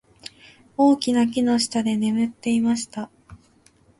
[0.77, 3.11] 大きな木の下で眠っていました。